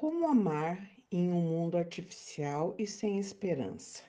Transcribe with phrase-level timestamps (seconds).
[0.00, 4.02] Como amar em um mundo artificial e sem esperança?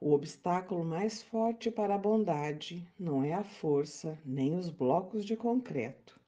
[0.00, 5.36] O obstáculo mais forte para a bondade não é a força nem os blocos de
[5.36, 6.20] concreto,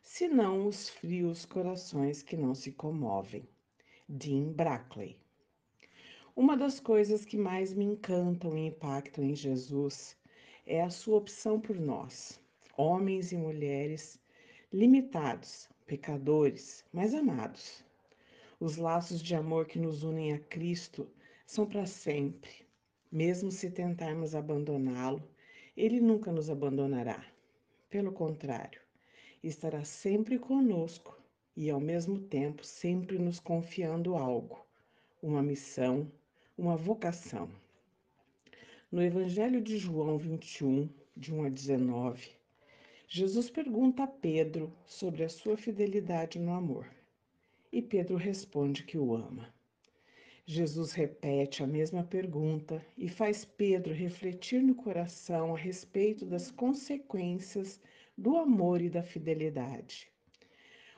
[0.00, 3.48] senão os frios corações que não se comovem.
[4.08, 5.18] Dean Brackley.
[6.36, 10.16] Uma das coisas que mais me encantam e impactam em Jesus
[10.64, 12.40] é a sua opção por nós,
[12.76, 14.20] homens e mulheres
[14.72, 17.82] limitados, pecadores, mas amados
[18.60, 21.08] os laços de amor que nos unem a Cristo
[21.46, 22.64] são para sempre.
[23.10, 25.22] Mesmo se tentarmos abandoná-lo,
[25.76, 27.24] ele nunca nos abandonará.
[27.90, 28.80] Pelo contrário,
[29.42, 31.20] estará sempre conosco
[31.56, 34.64] e, ao mesmo tempo, sempre nos confiando algo,
[35.22, 36.10] uma missão,
[36.56, 37.48] uma vocação.
[38.90, 42.30] No Evangelho de João 21, de 1 a 19,
[43.08, 46.86] Jesus pergunta a Pedro sobre a sua fidelidade no amor
[47.74, 49.52] e Pedro responde que o ama.
[50.46, 57.80] Jesus repete a mesma pergunta e faz Pedro refletir no coração a respeito das consequências
[58.16, 60.08] do amor e da fidelidade.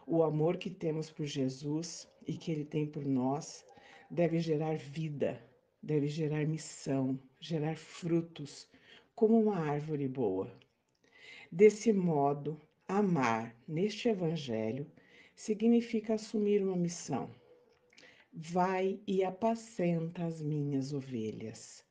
[0.06, 3.64] O amor que temos por Jesus e que ele tem por nós
[4.10, 5.42] deve gerar vida,
[5.82, 8.68] deve gerar missão, gerar frutos,
[9.14, 10.52] como uma árvore boa.
[11.50, 14.86] Desse modo, amar neste evangelho
[15.36, 17.30] significa assumir uma missão.
[18.32, 21.84] Vai e apacenta as minhas ovelhas.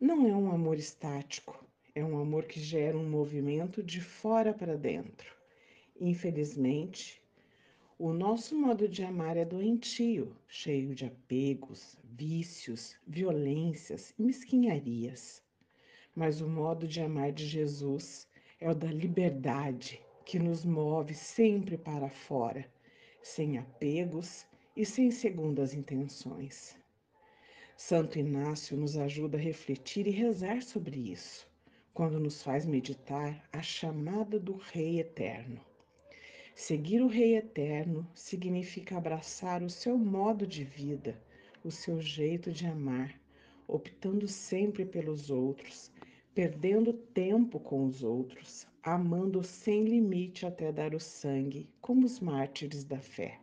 [0.00, 4.76] Não é um amor estático, é um amor que gera um movimento de fora para
[4.76, 5.32] dentro.
[6.00, 7.22] Infelizmente,
[7.98, 15.40] o nosso modo de amar é doentio, cheio de apegos, vícios, violências e mesquinharias.
[16.16, 18.28] Mas o modo de amar de Jesus
[18.58, 22.66] é o da liberdade, que nos move sempre para fora,
[23.22, 24.46] sem apegos
[24.76, 26.76] e sem segundas intenções.
[27.76, 31.46] Santo Inácio nos ajuda a refletir e rezar sobre isso,
[31.92, 35.60] quando nos faz meditar a chamada do Rei Eterno.
[36.54, 41.20] Seguir o Rei Eterno significa abraçar o seu modo de vida,
[41.64, 43.20] o seu jeito de amar,
[43.68, 45.91] optando sempre pelos outros,
[46.34, 52.84] perdendo tempo com os outros, amando sem limite até dar o sangue, como os mártires
[52.84, 53.38] da fé.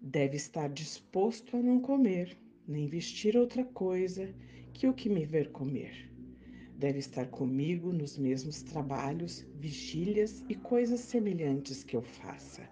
[0.00, 2.36] Deve estar disposto a não comer,
[2.66, 4.34] nem vestir outra coisa
[4.72, 6.10] que o que me ver comer.
[6.76, 12.68] Deve estar comigo nos mesmos trabalhos, vigílias e coisas semelhantes que eu faça.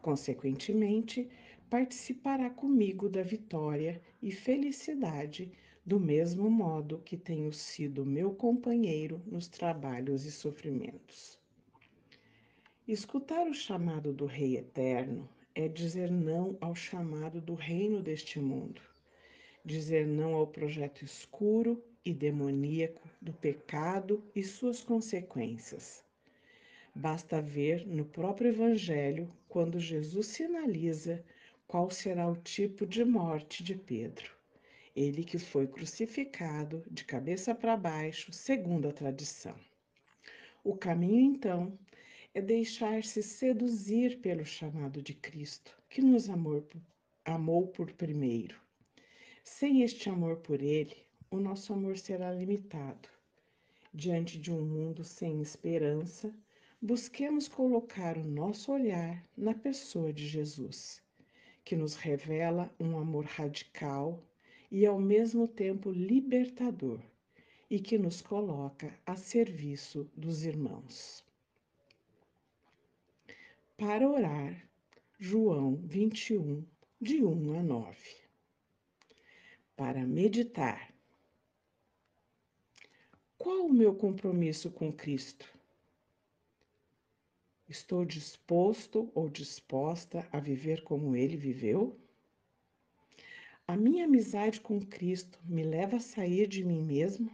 [0.00, 1.28] Consequentemente,
[1.68, 5.52] participará comigo da vitória e felicidade
[5.84, 11.36] do mesmo modo que tenho sido meu companheiro nos trabalhos e sofrimentos.
[12.86, 18.80] Escutar o chamado do Rei Eterno é dizer não ao chamado do reino deste mundo,
[19.64, 26.04] dizer não ao projeto escuro e demoníaco do pecado e suas consequências.
[26.94, 31.24] Basta ver no próprio Evangelho quando Jesus sinaliza
[31.66, 34.41] qual será o tipo de morte de Pedro
[34.94, 39.56] ele que foi crucificado de cabeça para baixo, segundo a tradição.
[40.62, 41.78] O caminho, então,
[42.34, 46.66] é deixar-se seduzir pelo chamado de Cristo, que nos amor,
[47.24, 48.56] amou por primeiro.
[49.42, 50.96] Sem este amor por Ele,
[51.30, 53.08] o nosso amor será limitado.
[53.92, 56.34] Diante de um mundo sem esperança,
[56.80, 61.02] busquemos colocar o nosso olhar na pessoa de Jesus,
[61.64, 64.22] que nos revela um amor radical,
[64.72, 66.98] e ao mesmo tempo libertador
[67.68, 71.22] e que nos coloca a serviço dos irmãos.
[73.76, 74.66] Para orar,
[75.18, 76.64] João 21,
[76.98, 78.16] de 1 a 9.
[79.76, 80.94] Para meditar,
[83.36, 85.46] qual o meu compromisso com Cristo?
[87.68, 92.00] Estou disposto ou disposta a viver como ele viveu?
[93.72, 97.32] A minha amizade com Cristo me leva a sair de mim mesmo?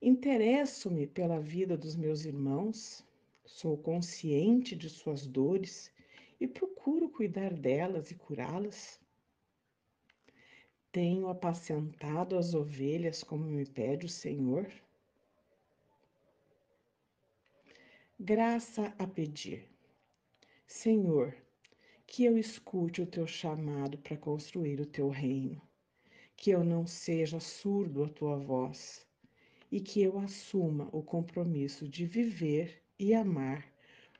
[0.00, 3.04] Interesso-me pela vida dos meus irmãos,
[3.44, 5.92] sou consciente de suas dores
[6.40, 8.98] e procuro cuidar delas e curá-las?
[10.90, 14.66] Tenho apacentado as ovelhas como me pede o Senhor?
[18.18, 19.68] Graça a pedir.
[20.66, 21.36] Senhor,
[22.10, 25.60] que eu escute o teu chamado para construir o teu reino,
[26.36, 29.06] que eu não seja surdo à tua voz
[29.70, 33.70] e que eu assuma o compromisso de viver e amar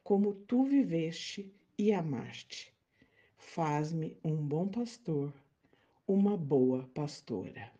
[0.05, 2.73] como tu viveste e amar-te.
[3.39, 5.33] Faz-me um bom pastor,
[6.07, 7.73] uma boa pastora.